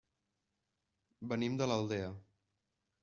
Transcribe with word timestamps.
Venim 1.33 1.59
de 1.61 1.69
l'Aldea. 1.73 2.11